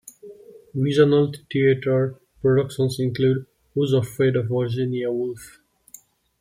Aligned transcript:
Regional 0.73 1.31
theatre 1.53 2.15
productions 2.41 2.99
include: 2.99 3.45
Who's 3.75 3.93
Afraid 3.93 4.35
of 4.35 4.47
Virginia 4.47 5.11
Woolf? 5.11 5.59